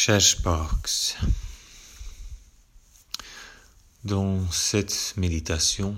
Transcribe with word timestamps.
Sparks, 0.00 1.18
dans 4.04 4.48
cette 4.52 5.14
méditation, 5.16 5.96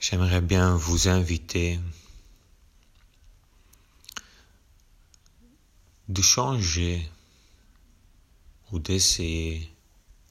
j'aimerais 0.00 0.40
bien 0.40 0.74
vous 0.74 1.06
inviter 1.06 1.78
de 6.08 6.22
changer 6.22 7.08
ou 8.72 8.78
d'essayer 8.78 9.70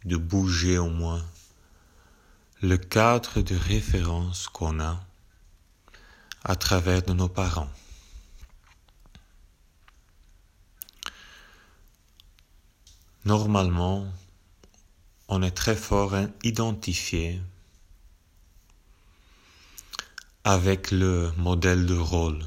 de 0.03 0.17
bouger 0.17 0.79
au 0.79 0.89
moins 0.89 1.23
le 2.61 2.77
cadre 2.77 3.41
de 3.41 3.55
référence 3.55 4.47
qu'on 4.47 4.79
a 4.79 4.99
à 6.43 6.55
travers 6.55 7.03
de 7.03 7.13
nos 7.13 7.29
parents. 7.29 7.69
Normalement, 13.27 14.07
on 15.27 15.41
est 15.41 15.51
très 15.51 15.75
fort 15.75 16.15
identifié 16.43 17.41
avec 20.45 20.91
le 20.91 21.33
modèle 21.35 21.85
de 21.85 21.97
rôle. 21.97 22.41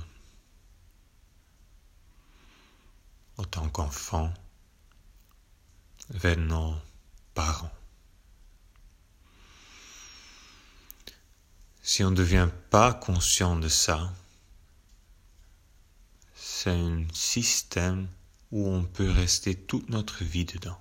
En 3.36 3.44
tant 3.44 3.68
qu'enfant, 3.68 4.32
vers 6.08 6.38
nos 6.38 6.74
parents. 7.34 7.76
Si 11.82 12.02
on 12.04 12.10
ne 12.10 12.16
devient 12.16 12.48
pas 12.70 12.94
conscient 12.94 13.54
de 13.56 13.68
ça, 13.68 14.10
c'est 16.34 16.70
un 16.70 17.04
système 17.12 18.08
où 18.52 18.68
on 18.68 18.84
peut 18.84 19.10
rester 19.10 19.54
toute 19.54 19.88
notre 19.88 20.24
vie 20.24 20.44
dedans. 20.44 20.80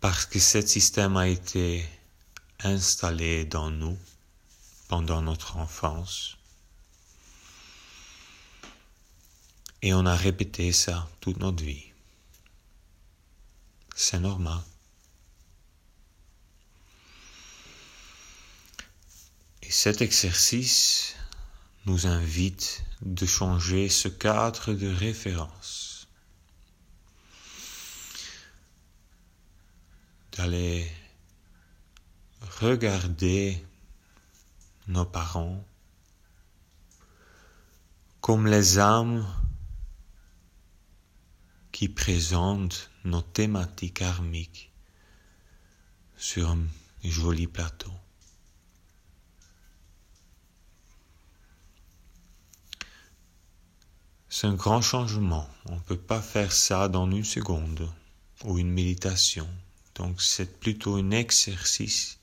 Parce 0.00 0.26
que 0.26 0.38
ce 0.38 0.60
système 0.60 1.16
a 1.16 1.28
été 1.28 1.86
installé 2.60 3.44
dans 3.44 3.70
nous 3.70 3.98
pendant 4.88 5.22
notre 5.22 5.56
enfance. 5.56 6.36
Et 9.82 9.92
on 9.92 10.06
a 10.06 10.16
répété 10.16 10.72
ça 10.72 11.08
toute 11.20 11.38
notre 11.38 11.62
vie. 11.62 11.84
C'est 13.94 14.18
normal. 14.18 14.60
Et 19.62 19.70
cet 19.70 20.00
exercice 20.00 21.14
nous 21.86 22.06
invite 22.06 22.84
de 23.02 23.26
changer 23.26 23.88
ce 23.88 24.08
cadre 24.08 24.72
de 24.72 24.88
référence, 24.88 26.08
d'aller 30.32 30.90
regarder 32.60 33.64
nos 34.88 35.04
parents 35.04 35.64
comme 38.20 38.46
les 38.46 38.78
âmes 38.78 39.26
qui 41.72 41.88
présentent 41.88 42.90
nos 43.04 43.20
thématiques 43.20 43.98
karmiques 43.98 44.72
sur 46.16 46.50
un 46.50 46.66
joli 47.02 47.46
plateau. 47.46 47.92
C'est 54.36 54.48
un 54.48 54.54
grand 54.54 54.82
changement. 54.82 55.48
On 55.66 55.76
ne 55.76 55.80
peut 55.80 55.96
pas 55.96 56.20
faire 56.20 56.50
ça 56.50 56.88
dans 56.88 57.08
une 57.08 57.22
seconde 57.22 57.88
ou 58.42 58.58
une 58.58 58.72
méditation. 58.72 59.48
Donc 59.94 60.20
c'est 60.20 60.58
plutôt 60.58 60.96
un 60.96 61.12
exercice 61.12 62.18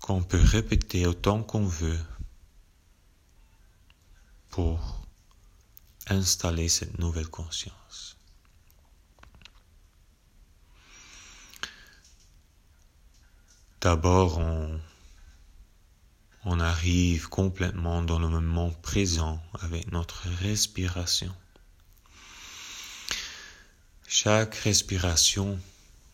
qu'on 0.00 0.22
peut 0.22 0.40
répéter 0.42 1.06
autant 1.06 1.42
qu'on 1.42 1.66
veut 1.66 2.00
pour 4.48 5.06
installer 6.06 6.70
cette 6.70 6.98
nouvelle 6.98 7.28
conscience. 7.28 8.16
D'abord, 13.82 14.38
on 14.38 14.80
on 16.50 16.60
arrive 16.60 17.28
complètement 17.28 18.00
dans 18.00 18.18
le 18.18 18.26
moment 18.26 18.70
présent 18.70 19.38
avec 19.60 19.92
notre 19.92 20.26
respiration. 20.40 21.30
Chaque 24.06 24.54
respiration 24.54 25.60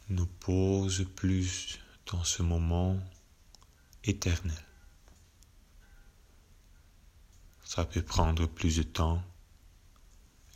nous 0.09 0.27
pose 0.27 1.07
plus 1.15 1.79
dans 2.11 2.25
ce 2.25 2.43
moment 2.43 2.99
éternel. 4.03 4.65
Ça 7.65 7.85
peut 7.85 8.03
prendre 8.03 8.47
plus 8.47 8.79
de 8.79 8.83
temps 8.83 9.23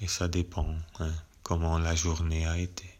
et 0.00 0.08
ça 0.08 0.26
dépend 0.26 0.74
hein, 0.98 1.14
comment 1.44 1.78
la 1.78 1.94
journée 1.94 2.48
a 2.48 2.58
été. 2.58 2.97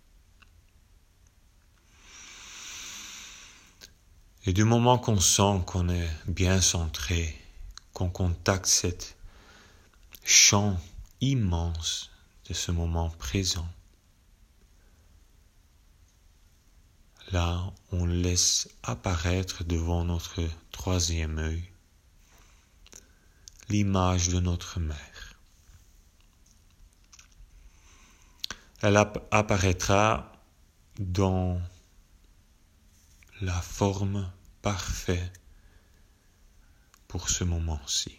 Et 4.49 4.55
du 4.55 4.65
moment 4.65 4.97
qu'on 4.97 5.21
sent 5.21 5.61
qu'on 5.67 5.91
est 5.91 6.09
bien 6.27 6.63
centré, 6.63 7.39
qu'on 7.93 8.09
contacte 8.09 8.65
cet 8.65 9.19
champ 10.25 10.81
immense 11.21 12.11
de 12.49 12.55
ce 12.55 12.73
moment 12.73 13.11
présent, 13.11 13.69
là, 17.31 17.63
on 17.93 18.07
laisse 18.07 18.71
apparaître 18.83 19.65
devant 19.65 20.05
notre 20.05 20.43
troisième 20.73 21.37
œil 21.37 21.63
l'image 23.69 24.31
de 24.31 24.41
notre 24.41 24.81
mère. 24.81 25.35
Elle 28.81 28.97
apparaîtra 28.97 30.33
dans 30.99 31.61
la 33.43 33.61
forme 33.61 34.33
parfait 34.63 35.33
pour 37.07 37.31
ce 37.31 37.45
moment-ci. 37.45 38.19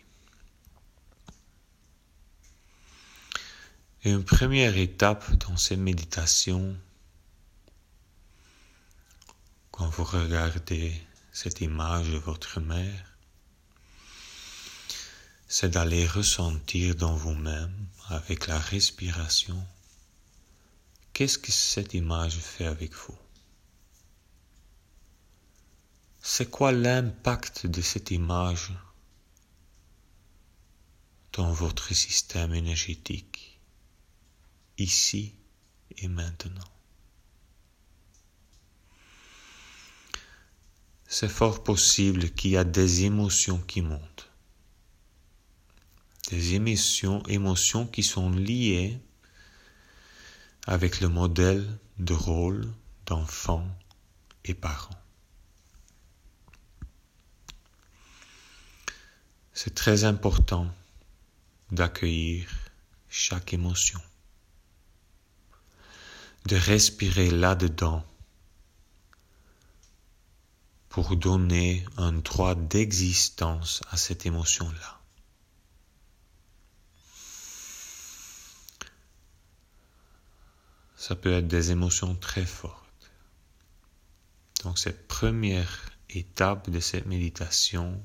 Une 4.03 4.23
première 4.23 4.77
étape 4.77 5.29
dans 5.45 5.57
ces 5.57 5.75
méditations, 5.75 6.75
quand 9.71 9.89
vous 9.89 10.05
regardez 10.05 10.93
cette 11.31 11.61
image 11.61 12.09
de 12.09 12.17
votre 12.17 12.59
mère, 12.59 13.17
c'est 15.47 15.69
d'aller 15.69 16.07
ressentir 16.07 16.95
dans 16.95 17.15
vous-même, 17.15 17.73
avec 18.07 18.47
la 18.47 18.57
respiration, 18.57 19.61
qu'est-ce 21.13 21.37
que 21.37 21.51
cette 21.51 21.93
image 21.93 22.37
fait 22.37 22.65
avec 22.65 22.93
vous? 22.93 23.17
C'est 26.31 26.51
quoi 26.51 26.71
l'impact 26.71 27.65
de 27.65 27.81
cette 27.81 28.11
image 28.11 28.71
dans 31.33 31.51
votre 31.51 31.91
système 31.95 32.53
énergétique, 32.53 33.59
ici 34.77 35.33
et 35.97 36.07
maintenant? 36.07 36.71
C'est 41.07 41.27
fort 41.27 41.63
possible 41.63 42.29
qu'il 42.29 42.51
y 42.51 42.57
a 42.57 42.63
des 42.63 43.05
émotions 43.05 43.59
qui 43.61 43.81
montent, 43.81 44.29
des 46.29 46.53
émotions, 46.53 47.23
émotions 47.25 47.87
qui 47.87 48.03
sont 48.03 48.29
liées 48.29 49.01
avec 50.67 51.01
le 51.01 51.09
modèle 51.09 51.79
de 51.97 52.13
rôle 52.13 52.71
d'enfant 53.07 53.67
et 54.45 54.53
parent. 54.53 55.08
C'est 59.61 59.75
très 59.75 60.05
important 60.05 60.73
d'accueillir 61.69 62.47
chaque 63.09 63.51
émotion, 63.51 63.99
de 66.45 66.55
respirer 66.55 67.29
là-dedans 67.29 68.05
pour 70.87 71.17
donner 71.17 71.85
un 71.97 72.13
droit 72.13 72.55
d'existence 72.55 73.81
à 73.91 73.97
cette 73.97 74.25
émotion-là. 74.25 75.01
Ça 80.95 81.17
peut 81.17 81.33
être 81.33 81.49
des 81.49 81.71
émotions 81.71 82.15
très 82.15 82.45
fortes. 82.45 83.11
Donc 84.63 84.79
cette 84.79 85.09
première 85.09 85.91
étape 86.09 86.69
de 86.69 86.79
cette 86.79 87.07
méditation, 87.07 88.01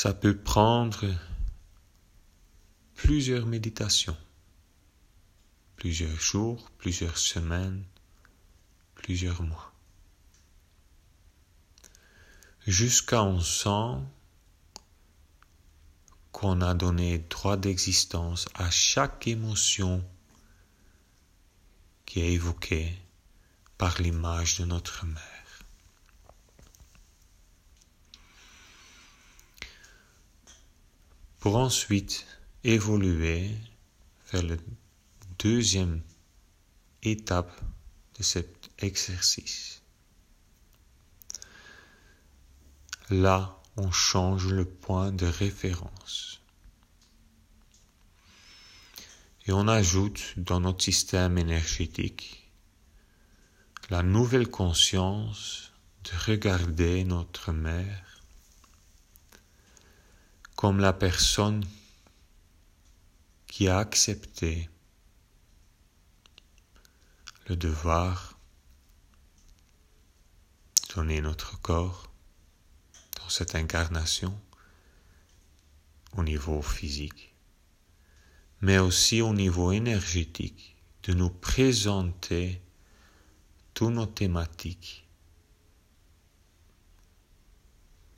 Ça 0.00 0.14
peut 0.14 0.36
prendre 0.36 1.12
plusieurs 2.94 3.46
méditations, 3.46 4.16
plusieurs 5.74 6.20
jours, 6.20 6.70
plusieurs 6.78 7.18
semaines, 7.18 7.82
plusieurs 8.94 9.42
mois. 9.42 9.72
Jusqu'à 12.64 13.24
on 13.24 13.40
sent 13.40 13.98
qu'on 16.30 16.60
a 16.60 16.74
donné 16.74 17.18
droit 17.18 17.56
d'existence 17.56 18.48
à 18.54 18.70
chaque 18.70 19.26
émotion 19.26 20.08
qui 22.06 22.20
est 22.20 22.34
évoquée 22.34 22.96
par 23.76 24.00
l'image 24.00 24.60
de 24.60 24.64
notre 24.64 25.06
mère. 25.06 25.37
Pour 31.38 31.56
ensuite 31.56 32.26
évoluer 32.64 33.50
vers 34.32 34.42
la 34.42 34.56
deuxième 35.38 36.02
étape 37.02 37.60
de 38.18 38.22
cet 38.22 38.70
exercice. 38.78 39.82
Là, 43.10 43.58
on 43.76 43.90
change 43.90 44.48
le 44.48 44.64
point 44.64 45.12
de 45.12 45.26
référence. 45.26 46.40
Et 49.46 49.52
on 49.52 49.66
ajoute 49.66 50.34
dans 50.36 50.60
notre 50.60 50.82
système 50.82 51.38
énergétique 51.38 52.50
la 53.88 54.02
nouvelle 54.02 54.48
conscience 54.48 55.72
de 56.04 56.10
regarder 56.30 57.04
notre 57.04 57.52
mère 57.52 58.17
comme 60.58 60.80
la 60.80 60.92
personne 60.92 61.64
qui 63.46 63.68
a 63.68 63.78
accepté 63.78 64.68
le 67.46 67.54
devoir 67.54 68.36
de 70.88 70.94
donner 70.96 71.20
notre 71.20 71.60
corps 71.60 72.10
cette 73.30 73.54
incarnation 73.54 74.36
au 76.16 76.24
niveau 76.24 76.60
physique, 76.60 77.36
mais 78.60 78.78
aussi 78.78 79.20
au 79.20 79.32
niveau 79.32 79.70
énergétique, 79.70 80.76
de 81.04 81.12
nous 81.12 81.30
présenter 81.30 82.60
toutes 83.74 83.92
nos 83.92 84.06
thématiques 84.06 85.06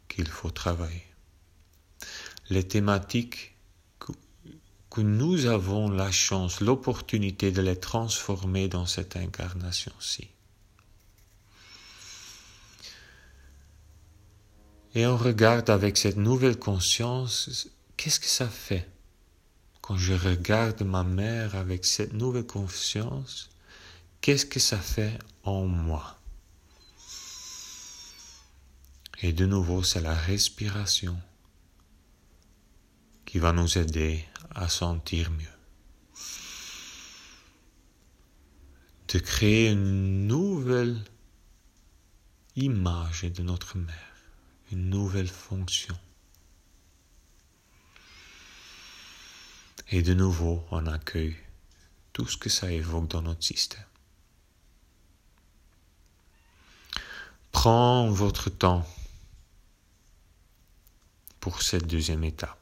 qu'il 0.09 0.27
faut 0.27 0.51
travailler. 0.51 1.10
Les 2.51 2.67
thématiques 2.67 3.57
que, 4.91 5.01
nous 5.01 5.47
avons 5.47 5.89
la 5.89 6.11
chance, 6.11 6.61
l'opportunité 6.61 7.53
de 7.53 7.63
les 7.63 7.77
transformer 7.77 8.69
dans 8.69 8.87
cette 8.87 9.17
incarnation-ci. 9.17 10.29
Et 14.95 15.07
on 15.07 15.17
regarde 15.17 15.71
avec 15.71 15.97
cette 15.97 16.17
nouvelle 16.17 16.59
conscience, 16.59 17.69
qu'est-ce 17.97 18.19
que 18.19 18.27
ça 18.27 18.49
fait 18.49 18.89
quand 19.81 19.97
je 19.97 20.13
regarde 20.13 20.83
ma 20.83 21.05
mère 21.05 21.55
avec 21.55 21.85
cette 21.85 22.13
nouvelle 22.13 22.47
conscience 22.47 23.51
Qu'est-ce 24.21 24.45
que 24.45 24.61
ça 24.61 24.77
fait 24.77 25.19
en 25.45 25.65
moi? 25.65 26.19
Et 29.23 29.33
de 29.33 29.47
nouveau, 29.47 29.83
c'est 29.83 30.03
la 30.03 30.15
respiration 30.15 31.17
qui 33.31 33.39
va 33.39 33.53
nous 33.53 33.79
aider 33.79 34.27
à 34.57 34.69
sentir 34.69 35.31
mieux. 35.31 35.47
De 39.07 39.21
créer 39.21 39.71
une 39.71 40.27
nouvelle 40.27 40.99
image 42.57 43.23
de 43.23 43.43
notre 43.45 43.79
mère 43.79 44.11
une 44.73 44.91
nouvelle 44.91 45.29
fonction. 45.29 45.97
Et 49.91 50.03
de 50.03 50.13
nouveau, 50.13 50.65
on 50.73 50.87
accueille 50.87 51.37
tout 52.13 52.27
ce 52.27 52.37
que 52.37 52.49
ça 52.49 52.73
évoque 52.73 53.07
dans 53.07 53.23
notre 53.23 53.45
système. 53.45 53.85
Prends 57.53 58.11
votre 58.11 58.51
temps 58.51 58.85
pour 61.39 61.63
cette 61.63 61.87
deuxième 61.87 62.25
étape. 62.25 62.60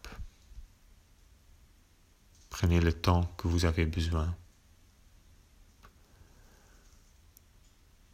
Prenez 2.58 2.80
le 2.80 2.92
temps 2.92 3.22
que 3.36 3.46
vous 3.46 3.66
avez 3.66 3.86
besoin 3.86 4.36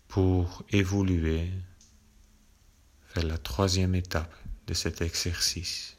pour 0.06 0.62
évoluer 0.68 1.50
la 3.16 3.38
troisième 3.38 3.94
étape 3.94 4.34
de 4.66 4.74
cet 4.74 5.00
exercice. 5.00 5.96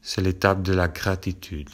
C'est 0.00 0.22
l'étape 0.22 0.62
de 0.62 0.72
la 0.72 0.88
gratitude. 0.88 1.68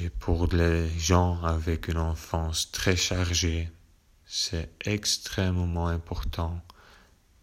Et 0.00 0.10
pour 0.10 0.48
les 0.48 0.90
gens 0.98 1.42
avec 1.42 1.88
une 1.88 1.96
enfance 1.96 2.70
très 2.70 2.96
chargée, 2.96 3.70
c'est 4.26 4.68
extrêmement 4.84 5.88
important 5.88 6.62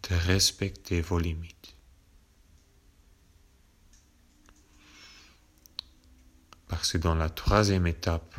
de 0.07 0.13
respecter 0.13 1.01
vos 1.01 1.17
limites. 1.17 1.75
Parce 6.71 6.93
que 6.93 6.97
dans 6.97 7.15
la 7.15 7.29
troisième 7.29 7.85
étape, 7.85 8.33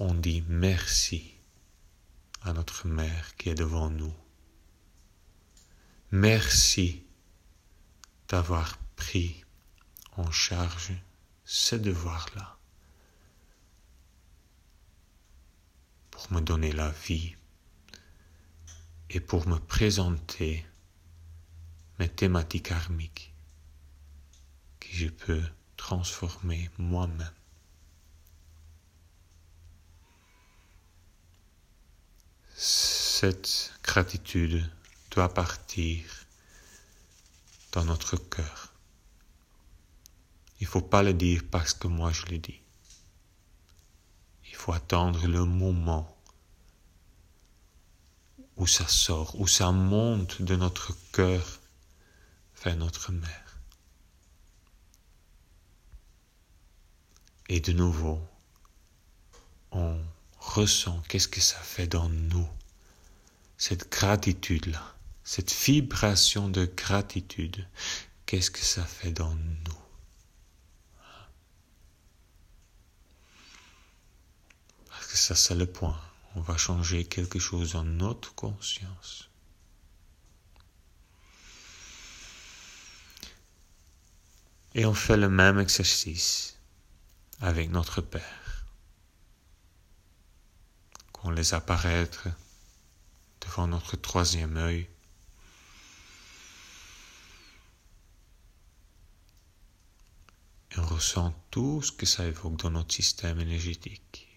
on 0.00 0.12
dit 0.12 0.42
merci 0.48 1.36
à 2.42 2.52
notre 2.52 2.88
mère 2.88 3.36
qui 3.36 3.50
est 3.50 3.54
devant 3.54 3.90
nous. 3.90 4.12
Merci 6.10 7.04
d'avoir 8.28 8.76
pris 8.96 9.44
en 10.16 10.32
charge 10.32 10.92
ce 11.44 11.76
devoir-là 11.76 12.58
pour 16.10 16.32
me 16.32 16.40
donner 16.40 16.72
la 16.72 16.90
vie 16.90 17.36
et 19.10 19.20
pour 19.20 19.46
me 19.46 19.58
présenter 19.58 20.66
mes 22.00 22.08
thématiques 22.08 22.66
karmiques 22.66 23.32
que 24.80 24.88
je 24.90 25.06
peux 25.06 25.44
transformer 25.82 26.70
moi-même. 26.78 27.28
cette 32.54 33.72
gratitude 33.82 34.64
doit 35.10 35.32
partir 35.34 36.04
dans 37.72 37.84
notre 37.84 38.16
cœur. 38.16 38.72
Il 40.60 40.64
ne 40.64 40.68
faut 40.68 40.80
pas 40.80 41.02
le 41.02 41.14
dire 41.14 41.42
parce 41.50 41.74
que 41.74 41.88
moi 41.88 42.12
je 42.12 42.26
le 42.26 42.38
dis. 42.38 42.60
Il 44.48 44.54
faut 44.54 44.72
attendre 44.72 45.26
le 45.26 45.44
moment 45.44 46.16
où 48.56 48.68
ça 48.68 48.86
sort, 48.86 49.38
où 49.40 49.48
ça 49.48 49.72
monte 49.72 50.42
de 50.42 50.54
notre 50.54 50.96
cœur 51.12 51.44
vers 52.62 52.76
notre 52.76 53.10
mère. 53.10 53.41
Et 57.52 57.60
de 57.60 57.72
nouveau, 57.72 58.18
on 59.72 60.02
ressent 60.38 61.02
qu'est-ce 61.06 61.28
que 61.28 61.42
ça 61.42 61.58
fait 61.58 61.86
dans 61.86 62.08
nous, 62.08 62.48
cette 63.58 63.92
gratitude-là, 63.92 64.96
cette 65.22 65.52
vibration 65.52 66.48
de 66.48 66.64
gratitude, 66.64 67.68
qu'est-ce 68.24 68.50
que 68.50 68.64
ça 68.64 68.86
fait 68.86 69.12
dans 69.12 69.34
nous? 69.34 69.82
Parce 74.88 75.06
que 75.08 75.18
ça, 75.18 75.34
c'est 75.34 75.54
le 75.54 75.66
point. 75.66 76.00
On 76.36 76.40
va 76.40 76.56
changer 76.56 77.04
quelque 77.04 77.38
chose 77.38 77.72
dans 77.72 77.84
notre 77.84 78.34
conscience. 78.34 79.28
Et 84.74 84.86
on 84.86 84.94
fait 84.94 85.18
le 85.18 85.28
même 85.28 85.58
exercice 85.58 86.56
avec 87.42 87.70
notre 87.70 88.00
Père 88.00 88.42
on 91.24 91.30
les 91.30 91.54
apparaître 91.54 92.28
devant 93.40 93.68
notre 93.68 93.96
troisième 93.96 94.56
œil. 94.56 94.88
On 100.76 100.82
ressent 100.86 101.32
tout 101.50 101.82
ce 101.82 101.92
que 101.92 102.06
ça 102.06 102.24
évoque 102.24 102.56
dans 102.56 102.70
notre 102.70 102.94
système 102.94 103.38
énergétique. 103.38 104.28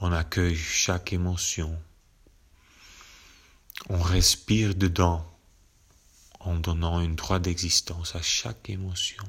On 0.00 0.12
accueille 0.12 0.56
chaque 0.56 1.12
émotion 1.12 1.78
On 3.88 4.00
respire 4.00 4.74
dedans 4.74 5.30
en 6.40 6.56
donnant 6.56 7.00
une 7.00 7.16
droit 7.16 7.38
d'existence 7.38 8.14
à 8.14 8.22
chaque 8.22 8.70
émotion. 8.70 9.24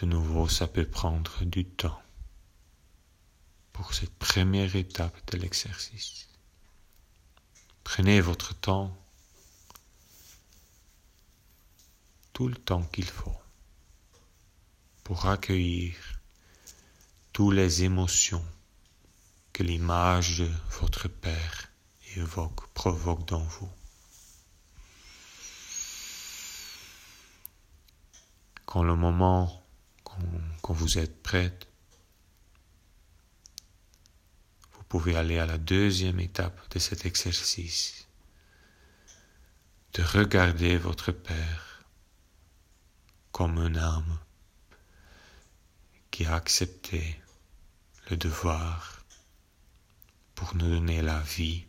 De 0.00 0.06
nouveau, 0.06 0.48
ça 0.48 0.66
peut 0.66 0.86
prendre 0.88 1.44
du 1.44 1.64
temps 1.64 2.02
pour 3.72 3.94
cette 3.94 4.14
première 4.14 4.74
étape 4.74 5.16
de 5.30 5.38
l'exercice. 5.38 6.28
Prenez 7.84 8.20
votre 8.20 8.54
temps, 8.54 8.96
tout 12.32 12.48
le 12.48 12.56
temps 12.56 12.82
qu'il 12.84 13.04
faut, 13.04 13.40
pour 15.04 15.26
accueillir 15.26 15.94
toutes 17.32 17.54
les 17.54 17.84
émotions 17.84 18.44
que 19.52 19.62
l'image 19.62 20.40
de 20.40 20.50
votre 20.80 21.06
Père 21.06 21.70
évoque, 22.16 22.66
provoque 22.74 23.26
dans 23.26 23.44
vous. 23.44 23.70
Quand 28.66 28.82
le 28.82 28.96
moment, 28.96 29.63
quand, 30.62 30.72
vous 30.72 30.98
êtes 30.98 31.22
prête, 31.22 31.66
vous 34.72 34.84
pouvez 34.88 35.16
aller 35.16 35.38
à 35.38 35.46
la 35.46 35.58
deuxième 35.58 36.20
étape 36.20 36.58
de 36.72 36.78
cet 36.78 37.06
exercice, 37.06 38.06
de 39.94 40.02
regarder 40.02 40.76
votre 40.76 41.12
Père 41.12 41.84
comme 43.32 43.58
une 43.58 43.78
âme 43.78 44.18
qui 46.10 46.24
a 46.24 46.34
accepté 46.36 47.20
le 48.08 48.16
devoir 48.16 49.04
pour 50.34 50.54
nous 50.54 50.68
donner 50.68 51.02
la 51.02 51.20
vie 51.20 51.64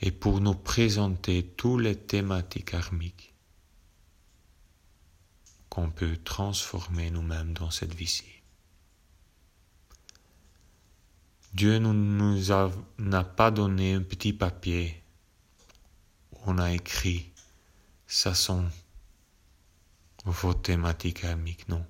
et 0.00 0.12
pour 0.12 0.40
nous 0.40 0.54
présenter 0.54 1.44
toutes 1.56 1.82
les 1.82 1.96
thématiques 1.96 2.70
karmiques 2.70 3.27
qu'on 5.68 5.90
peut 5.90 6.16
transformer 6.16 7.10
nous-mêmes 7.10 7.52
dans 7.52 7.70
cette 7.70 7.94
vie-ci. 7.94 8.24
Dieu 11.54 11.78
ne 11.78 11.92
nous 11.92 12.38
n'a 12.98 13.24
pas 13.24 13.50
donné 13.50 13.94
un 13.94 14.02
petit 14.02 14.32
papier 14.32 15.02
où 16.32 16.38
on 16.46 16.58
a 16.58 16.72
écrit 16.72 17.32
ça 18.06 18.34
sont 18.34 18.64
vos 20.24 20.54
thématiques 20.54 21.22
karmiques, 21.22 21.68
non. 21.68 21.84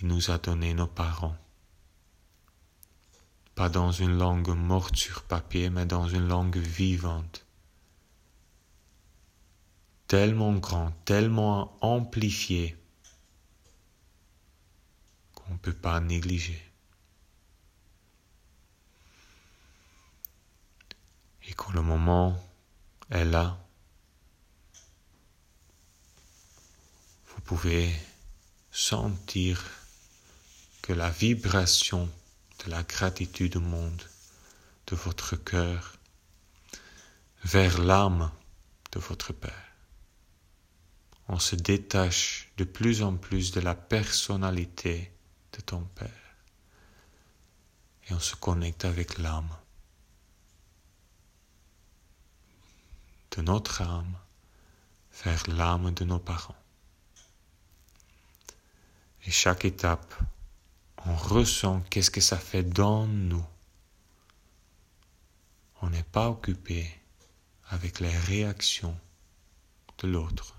Il 0.00 0.08
nous 0.08 0.30
a 0.30 0.38
donné 0.38 0.74
nos 0.74 0.86
parents 0.86 1.36
pas 3.54 3.68
dans 3.68 3.92
une 3.92 4.16
langue 4.16 4.48
morte 4.48 4.96
sur 4.96 5.22
papier, 5.22 5.70
mais 5.70 5.86
dans 5.86 6.08
une 6.08 6.26
langue 6.26 6.56
vivante, 6.56 7.44
tellement 10.12 10.52
grand, 10.52 10.90
tellement 11.06 11.78
amplifié 11.80 12.76
qu'on 15.34 15.54
ne 15.54 15.56
peut 15.56 15.72
pas 15.72 16.00
négliger. 16.00 16.62
Et 21.48 21.54
quand 21.54 21.72
le 21.72 21.80
moment 21.80 22.38
est 23.08 23.24
là, 23.24 23.58
vous 27.28 27.40
pouvez 27.40 27.90
sentir 28.70 29.64
que 30.82 30.92
la 30.92 31.08
vibration 31.08 32.06
de 32.66 32.70
la 32.70 32.82
gratitude 32.82 33.56
au 33.56 33.60
monde 33.60 34.02
de 34.88 34.94
votre 34.94 35.36
cœur 35.36 35.96
vers 37.44 37.78
l'âme 37.78 38.30
de 38.92 39.00
votre 39.00 39.32
Père. 39.32 39.71
On 41.28 41.38
se 41.38 41.56
détache 41.56 42.52
de 42.56 42.64
plus 42.64 43.02
en 43.02 43.16
plus 43.16 43.52
de 43.52 43.60
la 43.60 43.74
personnalité 43.74 45.12
de 45.52 45.60
ton 45.60 45.82
Père 45.94 46.10
et 48.08 48.14
on 48.14 48.20
se 48.20 48.34
connecte 48.34 48.84
avec 48.84 49.18
l'âme 49.18 49.56
de 53.36 53.42
notre 53.42 53.82
âme 53.82 54.16
vers 55.24 55.48
l'âme 55.48 55.92
de 55.94 56.04
nos 56.04 56.18
parents. 56.18 56.56
Et 59.24 59.30
chaque 59.30 59.64
étape 59.64 60.14
on 61.04 61.16
ressent 61.16 61.80
qu'est-ce 61.90 62.10
que 62.10 62.20
ça 62.20 62.38
fait 62.38 62.62
dans 62.62 63.06
nous. 63.06 63.44
On 65.80 65.90
n'est 65.90 66.04
pas 66.04 66.30
occupé 66.30 66.88
avec 67.70 67.98
les 67.98 68.16
réactions 68.16 68.96
de 69.98 70.08
l'autre. 70.08 70.56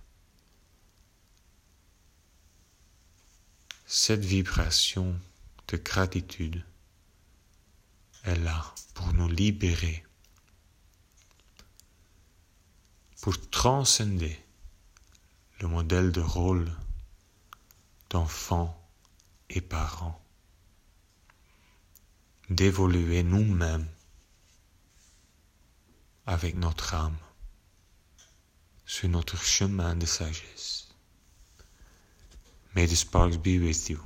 Cette 3.96 4.26
vibration 4.26 5.16
de 5.68 5.78
gratitude 5.78 6.66
est 8.24 8.38
là 8.38 8.74
pour 8.96 9.14
nous 9.14 9.30
libérer, 9.30 10.04
pour 13.22 13.40
transcender 13.52 14.44
le 15.60 15.68
modèle 15.68 16.12
de 16.12 16.22
rôle 16.22 16.76
d'enfant 18.10 18.76
et 19.52 19.62
parent 19.62 20.20
d'évoluer 22.50 23.22
nous-mêmes 23.22 23.88
avec 26.26 26.56
notre 26.56 26.96
âme 26.96 27.20
sur 28.88 29.08
notre 29.08 29.38
chemin 29.38 29.96
de 29.96 30.08
sagesse. 30.08 30.93
May 32.76 32.88
the 32.88 32.96
sparks 32.96 33.38
be 33.38 33.60
with 33.60 33.90
you. 33.90 34.00